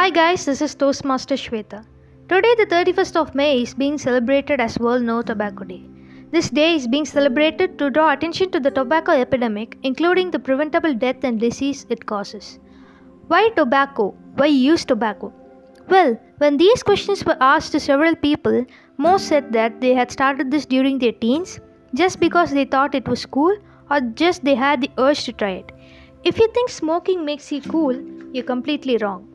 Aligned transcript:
Hi 0.00 0.08
guys, 0.08 0.46
this 0.46 0.62
is 0.62 0.74
Toastmaster 0.74 1.34
Shweta. 1.34 1.84
Today, 2.26 2.54
the 2.56 2.64
31st 2.64 3.16
of 3.16 3.34
May, 3.34 3.60
is 3.60 3.74
being 3.74 3.98
celebrated 3.98 4.58
as 4.58 4.78
World 4.78 5.02
No 5.02 5.20
Tobacco 5.20 5.64
Day. 5.64 5.84
This 6.30 6.48
day 6.48 6.74
is 6.74 6.88
being 6.88 7.04
celebrated 7.04 7.78
to 7.78 7.90
draw 7.90 8.10
attention 8.10 8.50
to 8.52 8.60
the 8.60 8.70
tobacco 8.70 9.12
epidemic, 9.12 9.76
including 9.82 10.30
the 10.30 10.38
preventable 10.38 10.94
death 10.94 11.22
and 11.22 11.38
disease 11.38 11.84
it 11.90 12.06
causes. 12.06 12.58
Why 13.26 13.50
tobacco? 13.50 14.14
Why 14.36 14.46
use 14.46 14.86
tobacco? 14.86 15.34
Well, 15.90 16.18
when 16.38 16.56
these 16.56 16.82
questions 16.82 17.22
were 17.26 17.36
asked 17.38 17.72
to 17.72 17.78
several 17.78 18.16
people, 18.16 18.64
most 18.96 19.28
said 19.28 19.52
that 19.52 19.82
they 19.82 19.92
had 19.92 20.10
started 20.10 20.50
this 20.50 20.64
during 20.64 20.98
their 20.98 21.12
teens 21.12 21.60
just 21.94 22.20
because 22.20 22.52
they 22.52 22.64
thought 22.64 22.94
it 22.94 23.06
was 23.06 23.26
cool 23.26 23.54
or 23.90 24.00
just 24.00 24.44
they 24.44 24.54
had 24.54 24.80
the 24.80 24.90
urge 24.96 25.24
to 25.24 25.34
try 25.34 25.50
it. 25.50 25.72
If 26.24 26.38
you 26.38 26.48
think 26.54 26.70
smoking 26.70 27.26
makes 27.26 27.52
you 27.52 27.60
cool, 27.60 28.02
you're 28.32 28.44
completely 28.44 28.96
wrong. 28.96 29.29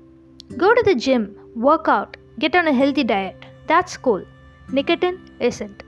Go 0.58 0.74
to 0.74 0.84
the 0.84 0.96
gym, 0.96 1.36
work 1.56 1.88
out, 1.88 2.18
get 2.40 2.56
on 2.56 2.68
a 2.68 2.74
healthy 2.74 3.04
diet. 3.04 3.36
That's 3.68 3.98
cool. 3.98 4.24
Nicotine 4.72 5.20
isn't. 5.40 5.84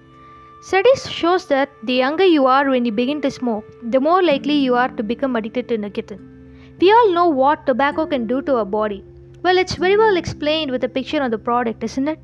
Studies 0.61 1.09
shows 1.09 1.45
that 1.47 1.69
the 1.83 1.93
younger 1.93 2.25
you 2.25 2.47
are 2.47 2.69
when 2.69 2.83
you 2.83 2.91
begin 2.91 3.21
to 3.21 3.31
smoke, 3.31 3.63
the 3.83 3.99
more 3.99 4.21
likely 4.23 4.55
you 4.55 4.75
are 4.75 4.89
to 4.89 5.03
become 5.03 5.35
addicted 5.35 5.69
to 5.69 5.77
nicotine. 5.77 6.75
We 6.81 6.91
all 6.91 7.13
know 7.13 7.27
what 7.27 7.65
tobacco 7.65 8.07
can 8.07 8.27
do 8.27 8.41
to 8.41 8.57
our 8.57 8.65
body. 8.65 9.05
Well, 9.43 9.57
it's 9.57 9.75
very 9.75 9.95
well 9.95 10.17
explained 10.17 10.71
with 10.71 10.83
a 10.83 10.89
picture 10.89 11.21
on 11.21 11.31
the 11.31 11.37
product, 11.37 11.83
isn't 11.83 12.07
it? 12.07 12.19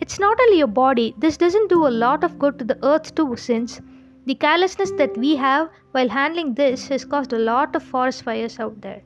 It's 0.00 0.18
not 0.18 0.40
only 0.40 0.58
your 0.58 0.68
body, 0.68 1.14
this 1.18 1.36
doesn't 1.36 1.68
do 1.68 1.86
a 1.86 1.90
lot 1.90 2.22
of 2.24 2.38
good 2.38 2.58
to 2.60 2.64
the 2.64 2.78
earth 2.84 3.14
too, 3.14 3.34
since 3.36 3.80
the 4.26 4.36
carelessness 4.36 4.92
that 4.92 5.18
we 5.18 5.36
have 5.36 5.68
while 5.90 6.08
handling 6.08 6.54
this 6.54 6.88
has 6.88 7.04
caused 7.04 7.32
a 7.32 7.38
lot 7.38 7.74
of 7.74 7.82
forest 7.82 8.22
fires 8.22 8.60
out 8.60 8.80
there. 8.80 9.02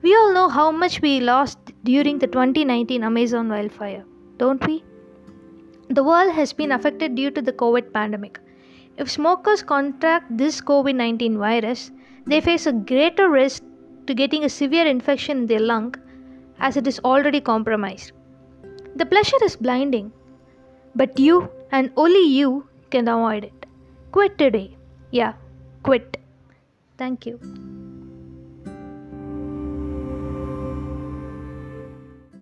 We 0.00 0.14
all 0.14 0.32
know 0.32 0.48
how 0.48 0.70
much 0.70 1.02
we 1.02 1.18
lost 1.18 1.67
during 1.84 2.18
the 2.18 2.26
2019 2.26 3.04
Amazon 3.04 3.48
wildfire, 3.48 4.04
don't 4.36 4.64
we? 4.66 4.84
The 5.88 6.04
world 6.04 6.32
has 6.32 6.52
been 6.52 6.72
affected 6.72 7.14
due 7.14 7.30
to 7.30 7.40
the 7.40 7.52
COVID 7.52 7.92
pandemic. 7.92 8.40
If 8.96 9.10
smokers 9.10 9.62
contract 9.62 10.36
this 10.36 10.60
COVID 10.60 10.94
19 10.94 11.38
virus, 11.38 11.90
they 12.26 12.40
face 12.40 12.66
a 12.66 12.72
greater 12.72 13.30
risk 13.30 13.62
to 14.06 14.14
getting 14.14 14.44
a 14.44 14.48
severe 14.48 14.86
infection 14.86 15.38
in 15.38 15.46
their 15.46 15.60
lung 15.60 15.94
as 16.58 16.76
it 16.76 16.86
is 16.86 17.00
already 17.04 17.40
compromised. 17.40 18.12
The 18.96 19.06
pleasure 19.06 19.42
is 19.44 19.56
blinding, 19.56 20.12
but 20.94 21.18
you 21.18 21.48
and 21.70 21.92
only 21.96 22.26
you 22.26 22.68
can 22.90 23.06
avoid 23.06 23.44
it. 23.44 23.66
Quit 24.12 24.38
today. 24.38 24.76
Yeah, 25.10 25.34
quit. 25.82 26.16
Thank 26.96 27.26
you. 27.26 27.77